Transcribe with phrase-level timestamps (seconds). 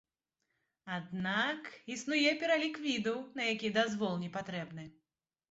[0.95, 1.61] Аднак
[1.97, 4.83] існуе пералік відаў, на якія дазвол не патрэбны.